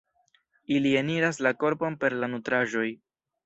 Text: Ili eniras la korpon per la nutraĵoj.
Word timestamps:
Ili 0.77 0.93
eniras 1.03 1.41
la 1.49 1.53
korpon 1.67 2.01
per 2.05 2.13
la 2.25 2.33
nutraĵoj. 2.35 2.91